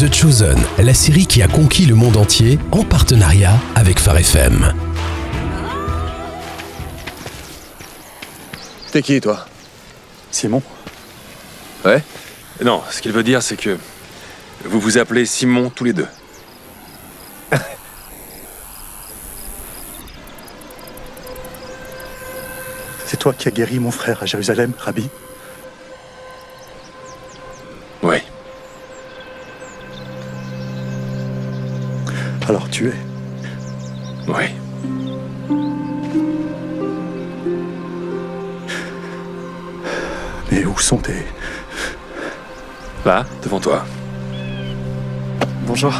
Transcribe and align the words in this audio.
The 0.00 0.10
Chosen, 0.10 0.58
la 0.78 0.94
série 0.94 1.26
qui 1.26 1.42
a 1.42 1.46
conquis 1.46 1.84
le 1.84 1.94
monde 1.94 2.16
entier 2.16 2.58
en 2.70 2.84
partenariat 2.84 3.60
avec 3.74 3.98
Phare 3.98 4.16
FM. 4.16 4.72
T'es 8.92 9.02
qui, 9.02 9.20
toi? 9.20 9.44
Simon 10.30 10.62
Ouais 11.84 12.02
Non, 12.64 12.80
ce 12.90 13.02
qu'il 13.02 13.12
veut 13.12 13.22
dire, 13.22 13.42
c'est 13.42 13.58
que 13.58 13.76
vous 14.64 14.80
vous 14.80 14.96
appelez 14.96 15.26
Simon 15.26 15.68
tous 15.68 15.84
les 15.84 15.92
deux. 15.92 16.08
C'est 23.06 23.18
toi 23.18 23.34
qui 23.34 23.48
as 23.48 23.50
guéri 23.50 23.78
mon 23.78 23.90
frère 23.90 24.22
à 24.22 24.26
Jérusalem, 24.26 24.72
Rabbi 24.78 25.10
Alors 32.70 32.78
tu 32.78 32.86
es. 32.86 32.94
Oui. 34.28 34.44
Mais 40.52 40.64
où 40.64 40.78
sont 40.78 40.98
tes... 40.98 41.24
Là, 43.04 43.24
devant 43.42 43.58
toi. 43.58 43.84
Bonjour. 45.66 45.92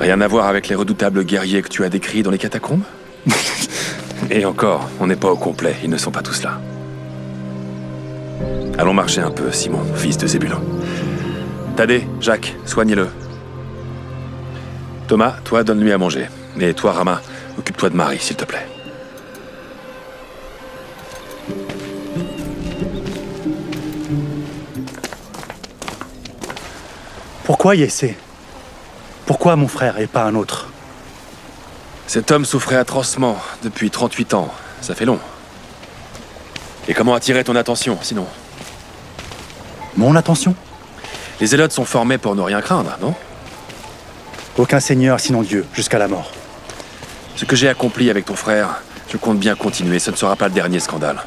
Rien 0.00 0.20
à 0.20 0.26
voir 0.26 0.46
avec 0.46 0.68
les 0.68 0.74
redoutables 0.74 1.24
guerriers 1.24 1.62
que 1.62 1.68
tu 1.68 1.84
as 1.84 1.88
décrits 1.88 2.22
dans 2.22 2.30
les 2.30 2.38
catacombes? 2.38 2.82
Et 4.30 4.44
encore, 4.44 4.88
on 4.98 5.06
n'est 5.06 5.16
pas 5.16 5.30
au 5.30 5.36
complet, 5.36 5.76
ils 5.84 5.90
ne 5.90 5.98
sont 5.98 6.10
pas 6.10 6.22
tous 6.22 6.42
là. 6.42 6.60
Allons 8.78 8.94
marcher 8.94 9.20
un 9.20 9.30
peu, 9.30 9.52
Simon, 9.52 9.84
fils 9.94 10.16
de 10.16 10.26
Zébulon. 10.26 10.60
Tadé, 11.76 12.06
Jacques, 12.20 12.56
soignez-le. 12.64 13.08
Thomas, 15.06 15.34
toi, 15.44 15.64
donne-lui 15.64 15.92
à 15.92 15.98
manger. 15.98 16.28
Et 16.58 16.74
toi, 16.74 16.92
Rama, 16.92 17.20
occupe-toi 17.58 17.90
de 17.90 17.96
Marie, 17.96 18.18
s'il 18.18 18.36
te 18.36 18.44
plaît. 18.44 18.66
Pourquoi 27.44 27.74
Yessé? 27.74 28.16
Pourquoi 29.26 29.56
mon 29.56 29.68
frère 29.68 29.98
et 29.98 30.06
pas 30.06 30.24
un 30.24 30.34
autre? 30.34 30.68
Cet 32.06 32.30
homme 32.30 32.44
souffrait 32.44 32.76
atrocement 32.76 33.36
depuis 33.62 33.90
38 33.90 34.34
ans. 34.34 34.48
Ça 34.80 34.94
fait 34.94 35.04
long. 35.04 35.18
Et 36.90 36.92
comment 36.92 37.14
attirer 37.14 37.44
ton 37.44 37.54
attention, 37.54 37.96
sinon 38.02 38.26
Mon 39.96 40.16
attention 40.16 40.56
Les 41.40 41.46
zélotes 41.46 41.70
sont 41.70 41.84
formés 41.84 42.18
pour 42.18 42.34
ne 42.34 42.42
rien 42.42 42.60
craindre, 42.60 42.98
non? 43.00 43.14
Aucun 44.58 44.80
seigneur 44.80 45.20
sinon 45.20 45.42
Dieu, 45.42 45.64
jusqu'à 45.72 45.98
la 45.98 46.08
mort. 46.08 46.32
Ce 47.36 47.44
que 47.44 47.54
j'ai 47.54 47.68
accompli 47.68 48.10
avec 48.10 48.24
ton 48.24 48.34
frère, 48.34 48.82
je 49.08 49.16
compte 49.18 49.38
bien 49.38 49.54
continuer. 49.54 50.00
Ce 50.00 50.10
ne 50.10 50.16
sera 50.16 50.34
pas 50.34 50.48
le 50.48 50.54
dernier 50.54 50.80
scandale. 50.80 51.22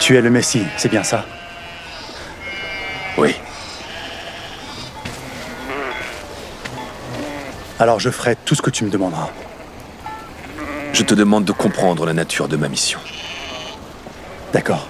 Tu 0.00 0.16
es 0.16 0.22
le 0.22 0.30
Messie, 0.30 0.64
c'est 0.78 0.88
bien 0.88 1.02
ça? 1.04 1.26
Alors 7.78 7.98
je 7.98 8.10
ferai 8.10 8.36
tout 8.36 8.54
ce 8.54 8.62
que 8.62 8.70
tu 8.70 8.84
me 8.84 8.90
demanderas. 8.90 9.30
Je 10.92 11.02
te 11.02 11.14
demande 11.14 11.44
de 11.44 11.52
comprendre 11.52 12.06
la 12.06 12.12
nature 12.12 12.46
de 12.46 12.56
ma 12.56 12.68
mission. 12.68 13.00
D'accord. 14.52 14.88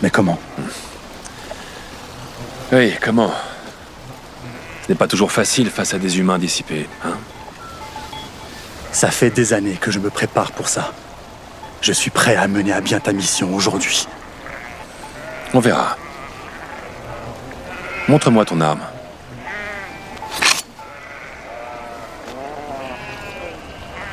Mais 0.00 0.10
comment 0.10 0.38
Oui, 2.72 2.94
comment 3.02 3.32
Ce 4.82 4.88
n'est 4.88 4.94
pas 4.98 5.08
toujours 5.08 5.32
facile 5.32 5.70
face 5.70 5.94
à 5.94 5.98
des 5.98 6.18
humains 6.18 6.38
dissipés, 6.38 6.88
hein 7.04 7.18
Ça 8.92 9.10
fait 9.10 9.30
des 9.30 9.52
années 9.52 9.76
que 9.80 9.90
je 9.90 9.98
me 9.98 10.10
prépare 10.10 10.52
pour 10.52 10.68
ça. 10.68 10.92
Je 11.80 11.92
suis 11.92 12.10
prêt 12.10 12.36
à 12.36 12.46
mener 12.46 12.72
à 12.72 12.80
bien 12.80 13.00
ta 13.00 13.12
mission 13.12 13.52
aujourd'hui. 13.56 14.06
On 15.52 15.58
verra. 15.58 15.96
Montre-moi 18.06 18.44
ton 18.44 18.60
arme. 18.60 18.82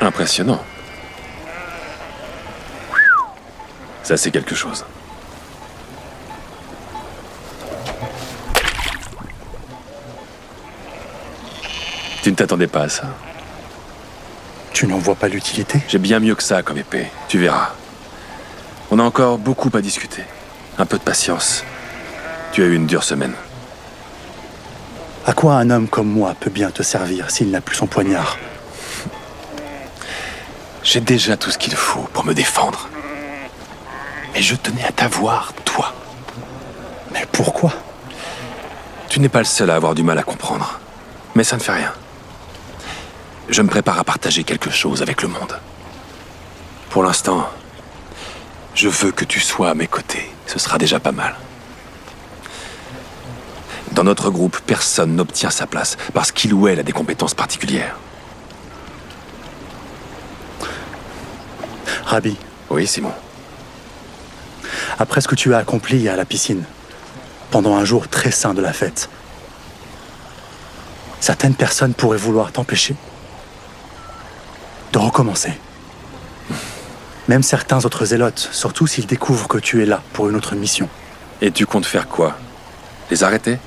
Impressionnant. 0.00 0.62
Ça, 4.02 4.16
c'est 4.16 4.30
quelque 4.30 4.54
chose. 4.54 4.84
Tu 12.22 12.30
ne 12.30 12.34
t'attendais 12.36 12.66
pas 12.66 12.82
à 12.82 12.88
ça. 12.88 13.04
Tu 14.72 14.86
n'en 14.86 14.98
vois 14.98 15.14
pas 15.14 15.28
l'utilité? 15.28 15.80
J'ai 15.88 15.98
bien 15.98 16.20
mieux 16.20 16.34
que 16.34 16.42
ça 16.42 16.62
comme 16.62 16.78
épée, 16.78 17.06
tu 17.28 17.38
verras. 17.38 17.70
On 18.90 18.98
a 18.98 19.02
encore 19.02 19.38
beaucoup 19.38 19.70
à 19.74 19.80
discuter. 19.80 20.24
Un 20.78 20.86
peu 20.86 20.98
de 20.98 21.02
patience. 21.02 21.64
Tu 22.52 22.62
as 22.62 22.66
eu 22.66 22.74
une 22.74 22.86
dure 22.86 23.04
semaine. 23.04 23.34
À 25.26 25.32
quoi 25.34 25.54
un 25.54 25.68
homme 25.70 25.86
comme 25.86 26.08
moi 26.08 26.34
peut 26.38 26.50
bien 26.50 26.70
te 26.70 26.82
servir 26.82 27.30
s'il 27.30 27.50
n'a 27.50 27.60
plus 27.60 27.76
son 27.76 27.86
poignard 27.86 28.38
J'ai 30.82 31.00
déjà 31.00 31.36
tout 31.36 31.50
ce 31.50 31.58
qu'il 31.58 31.74
faut 31.74 32.08
pour 32.12 32.24
me 32.24 32.32
défendre. 32.32 32.88
Mais 34.34 34.40
je 34.40 34.54
tenais 34.54 34.84
à 34.84 34.92
t'avoir, 34.92 35.52
toi. 35.64 35.94
Mais 37.12 37.26
pourquoi 37.32 37.72
Tu 39.08 39.20
n'es 39.20 39.28
pas 39.28 39.40
le 39.40 39.44
seul 39.44 39.70
à 39.70 39.76
avoir 39.76 39.94
du 39.94 40.02
mal 40.02 40.18
à 40.18 40.22
comprendre. 40.22 40.80
Mais 41.34 41.44
ça 41.44 41.56
ne 41.56 41.60
fait 41.60 41.72
rien. 41.72 41.92
Je 43.48 43.60
me 43.62 43.68
prépare 43.68 43.98
à 43.98 44.04
partager 44.04 44.44
quelque 44.44 44.70
chose 44.70 45.02
avec 45.02 45.22
le 45.22 45.28
monde. 45.28 45.58
Pour 46.88 47.02
l'instant, 47.02 47.48
je 48.74 48.88
veux 48.88 49.12
que 49.12 49.24
tu 49.24 49.40
sois 49.40 49.70
à 49.70 49.74
mes 49.74 49.86
côtés. 49.86 50.30
Ce 50.46 50.58
sera 50.58 50.78
déjà 50.78 50.98
pas 50.98 51.12
mal. 51.12 51.36
Dans 54.00 54.04
notre 54.04 54.30
groupe, 54.30 54.58
personne 54.60 55.14
n'obtient 55.14 55.50
sa 55.50 55.66
place 55.66 55.98
parce 56.14 56.32
qu'il 56.32 56.54
ou 56.54 56.66
elle 56.66 56.80
a 56.80 56.82
des 56.82 56.90
compétences 56.90 57.34
particulières. 57.34 57.98
Rabbi, 62.06 62.34
Oui, 62.70 62.86
Simon. 62.86 63.12
après 64.98 65.20
ce 65.20 65.28
que 65.28 65.34
tu 65.34 65.52
as 65.52 65.58
accompli 65.58 66.08
à 66.08 66.16
la 66.16 66.24
piscine, 66.24 66.64
pendant 67.50 67.76
un 67.76 67.84
jour 67.84 68.08
très 68.08 68.30
sain 68.30 68.54
de 68.54 68.62
la 68.62 68.72
fête, 68.72 69.10
certaines 71.20 71.54
personnes 71.54 71.92
pourraient 71.92 72.16
vouloir 72.16 72.52
t'empêcher 72.52 72.96
de 74.94 74.98
recommencer. 74.98 75.52
Même 77.28 77.42
certains 77.42 77.84
autres 77.84 78.06
zélotes, 78.06 78.48
surtout 78.50 78.86
s'ils 78.86 79.06
découvrent 79.06 79.46
que 79.46 79.58
tu 79.58 79.82
es 79.82 79.86
là 79.86 80.02
pour 80.14 80.30
une 80.30 80.36
autre 80.36 80.54
mission. 80.54 80.88
Et 81.42 81.50
tu 81.50 81.66
comptes 81.66 81.84
faire 81.84 82.08
quoi? 82.08 82.38
Les 83.10 83.24
arrêter? 83.24 83.58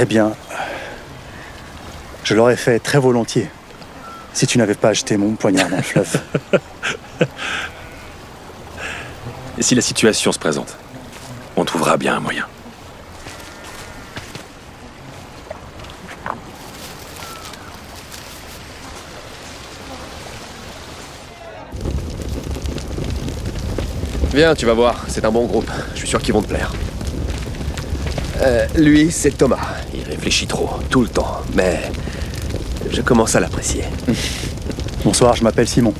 Eh 0.00 0.04
bien, 0.04 0.32
je 2.22 2.34
l'aurais 2.34 2.54
fait 2.54 2.78
très 2.78 2.98
volontiers 2.98 3.50
si 4.32 4.46
tu 4.46 4.56
n'avais 4.58 4.76
pas 4.76 4.92
jeté 4.92 5.16
mon 5.16 5.32
poignard 5.32 5.68
dans 5.68 5.76
le 5.76 5.82
fleuve. 5.82 6.20
Et 9.58 9.62
si 9.62 9.74
la 9.74 9.82
situation 9.82 10.30
se 10.30 10.38
présente 10.38 10.76
On 11.56 11.64
trouvera 11.64 11.96
bien 11.96 12.14
un 12.16 12.20
moyen. 12.20 12.46
Viens, 24.32 24.54
tu 24.54 24.64
vas 24.64 24.74
voir, 24.74 25.06
c'est 25.08 25.24
un 25.24 25.32
bon 25.32 25.46
groupe. 25.46 25.68
Je 25.94 25.98
suis 25.98 26.06
sûr 26.06 26.22
qu'ils 26.22 26.34
vont 26.34 26.42
te 26.42 26.46
plaire. 26.46 26.70
Euh, 28.40 28.66
lui, 28.76 29.10
c'est 29.10 29.36
Thomas. 29.36 29.58
Il 29.92 30.02
réfléchit 30.04 30.46
trop, 30.46 30.70
tout 30.88 31.02
le 31.02 31.08
temps, 31.08 31.42
mais 31.54 31.80
je 32.90 33.02
commence 33.02 33.34
à 33.34 33.40
l'apprécier. 33.40 33.82
Bonsoir, 35.04 35.34
je 35.34 35.42
m'appelle 35.42 35.66
Simon. 35.66 35.92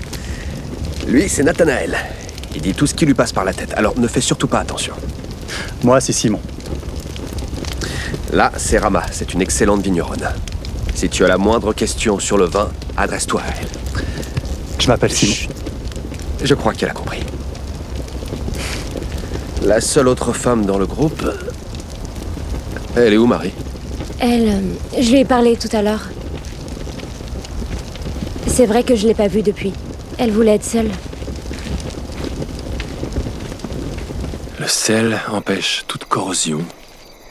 Lui, 1.09 1.29
c'est 1.29 1.43
Nathanaël. 1.43 1.97
Il 2.55 2.63
dit 2.63 2.75
tout 2.75 2.87
ce 2.87 2.95
qui 2.95 3.07
lui 3.07 3.15
passe 3.15 3.33
par 3.33 3.45
la 3.45 3.53
tête, 3.53 3.73
alors 3.77 3.99
ne 3.99 4.07
fais 4.07 4.21
surtout 4.21 4.47
pas 4.47 4.61
attention. 4.61 4.95
Moi, 5.83 6.01
c'est 6.01 6.13
Simon. 6.13 6.41
Là, 8.33 8.53
c'est 8.57 8.79
Rama, 8.79 9.03
c'est 9.11 9.35
une 9.35 9.43
excellente 9.43 9.83
vigneronne. 9.83 10.29
Si 10.95 11.09
tu 11.09 11.25
as 11.25 11.29
la 11.29 11.39
moindre 11.39 11.73
question 11.73 12.21
sur 12.21 12.37
le 12.37 12.45
vin, 12.45 12.71
adresse-toi 12.97 13.41
à 13.41 13.61
elle. 13.61 14.03
Je 14.79 14.87
m'appelle 14.87 15.13
Simon. 15.13 15.33
Chut. 15.33 15.51
Je 16.45 16.55
crois 16.55 16.73
qu'elle 16.73 16.91
a 16.91 16.95
compris. 16.95 17.23
La 19.65 19.81
seule 19.81 20.07
autre 20.07 20.33
femme 20.33 20.67
dans 20.67 20.79
le 20.79 20.87
groupe. 20.87 21.25
Elle 23.01 23.15
est 23.15 23.17
où, 23.17 23.27
Marie 23.27 23.53
Elle, 24.19 24.49
euh, 24.49 24.61
je 25.01 25.11
lui 25.11 25.21
ai 25.21 25.25
parlé 25.25 25.57
tout 25.57 25.69
à 25.73 25.83
l'heure. 25.83 26.09
C'est 28.47 28.67
vrai 28.67 28.83
que 28.83 28.97
je 28.97 29.07
l'ai 29.07 29.15
pas 29.15 29.29
vue 29.29 29.43
depuis. 29.43 29.73
Elle 30.19 30.33
voulait 30.33 30.57
être 30.57 30.65
seule. 30.65 30.91
Le 34.59 34.67
sel 34.67 35.19
empêche 35.31 35.85
toute 35.87 36.07
corrosion. 36.07 36.61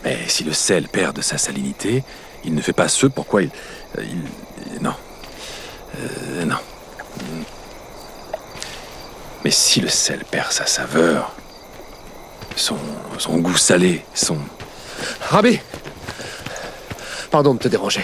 Mais 0.06 0.18
si 0.28 0.46
le 0.46 0.54
sel 0.54 0.88
perd 0.88 1.16
de 1.18 1.22
sa 1.22 1.38
salinité, 1.38 2.04
il 2.46 2.56
ne 2.56 2.62
fait 2.62 2.72
pas 2.74 2.88
ce 2.88 3.08
pourquoi 3.08 3.42
il... 3.44 3.50
euh, 3.98 4.04
il- 4.04 4.82
non. 4.82 4.94
Euh, 6.00 6.46
non. 6.46 6.56
Mais 9.44 9.52
si 9.52 9.82
le 9.82 9.90
sel 9.90 10.24
perd 10.32 10.52
sa 10.52 10.66
saveur, 10.66 11.36
son, 12.56 12.78
son 13.18 13.38
goût 13.40 13.58
salé, 13.58 14.06
son... 14.14 14.38
Rabbi 15.30 15.60
Pardon 17.32 17.54
de 17.54 17.60
te 17.60 17.68
déranger. 17.68 18.04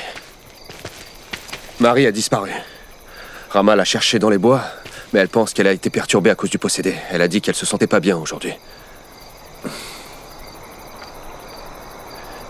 Marie 1.79 2.05
a 2.05 2.11
disparu. 2.11 2.51
Rama 3.49 3.75
l'a 3.75 3.85
cherchée 3.85 4.19
dans 4.19 4.29
les 4.29 4.37
bois, 4.37 4.61
mais 5.13 5.19
elle 5.21 5.29
pense 5.29 5.53
qu'elle 5.53 5.67
a 5.67 5.71
été 5.71 5.89
perturbée 5.89 6.29
à 6.29 6.35
cause 6.35 6.49
du 6.49 6.57
possédé. 6.57 6.95
Elle 7.11 7.21
a 7.21 7.27
dit 7.27 7.41
qu'elle 7.41 7.55
se 7.55 7.65
sentait 7.65 7.87
pas 7.87 7.99
bien 7.99 8.17
aujourd'hui. 8.17 8.53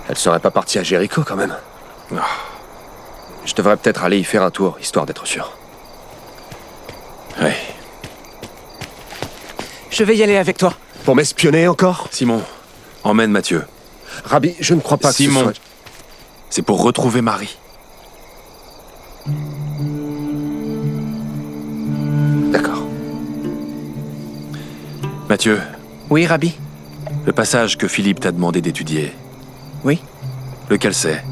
Elle 0.10 0.18
serait 0.18 0.40
pas 0.40 0.52
partie 0.52 0.80
à 0.80 0.84
Jéricho 0.84 1.24
quand 1.24 1.36
même. 1.36 1.56
Ah, 2.16 2.26
Je 3.46 3.54
devrais 3.54 3.78
peut-être 3.78 4.04
aller 4.04 4.18
y 4.18 4.24
faire 4.24 4.44
un 4.44 4.52
tour, 4.52 4.78
histoire 4.82 5.06
d'être 5.06 5.26
sûr. 5.28 5.52
ouais. 7.42 7.56
Je 9.92 10.04
vais 10.04 10.16
y 10.18 10.24
aller 10.24 10.38
avec 10.38 10.58
toi. 10.58 10.74
Pour 11.06 11.16
m'espionner 11.16 11.68
encore? 11.68 12.08
Simon, 12.12 12.42
emmène 13.04 13.30
Mathieu. 13.32 13.64
Rabbi, 14.26 14.56
je 14.60 14.74
ne 14.74 14.80
crois 14.82 14.98
pas 14.98 15.10
que 15.10 15.16
Simon. 15.16 15.40
ce 15.40 15.44
soit... 15.46 15.54
C'est 16.50 16.62
pour 16.62 16.82
retrouver 16.84 17.22
Marie. 17.22 17.58
D'accord. 22.52 22.84
Mathieu, 25.30 25.60
Oui, 26.10 26.26
Rabbi 26.26 26.54
le 27.26 27.32
passage 27.32 27.78
que 27.78 27.88
Philippe 27.88 28.20
t'a 28.20 28.32
demandé 28.34 28.60
d'étudier, 28.60 29.14
Oui. 29.86 30.02
lequel 30.70 30.94
c'est? 30.94 31.24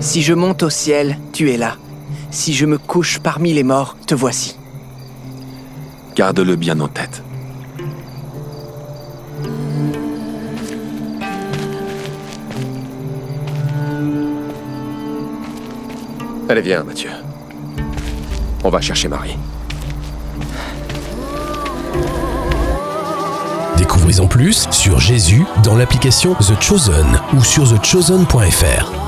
Si 0.00 0.22
je 0.22 0.32
monte 0.32 0.62
au 0.62 0.70
ciel, 0.70 1.18
tu 1.32 1.50
es 1.50 1.58
là. 1.58 1.76
Si 2.30 2.54
je 2.54 2.64
me 2.64 2.78
couche 2.78 3.18
parmi 3.18 3.52
les 3.52 3.64
morts, 3.64 3.96
te 4.06 4.14
voici. 4.14 4.56
Garde-le 6.16 6.56
bien 6.56 6.80
en 6.80 6.88
tête. 6.88 7.22
Allez, 16.48 16.62
viens, 16.62 16.82
Mathieu. 16.82 17.10
On 18.64 18.70
va 18.70 18.80
chercher 18.80 19.08
Marie. 19.08 19.36
Découvrez 23.76 24.20
en 24.20 24.26
plus 24.26 24.66
sur 24.70 24.98
Jésus 24.98 25.44
dans 25.62 25.76
l'application 25.76 26.34
The 26.34 26.60
Chosen 26.62 27.20
ou 27.34 27.44
sur 27.44 27.68
thechosen.fr. 27.68 29.07